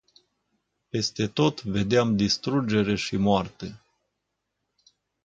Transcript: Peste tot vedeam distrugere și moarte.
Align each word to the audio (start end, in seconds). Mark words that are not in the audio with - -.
Peste 0.89 1.27
tot 1.27 1.63
vedeam 1.63 2.13
distrugere 2.15 2.95
și 2.95 3.17
moarte. 3.17 3.81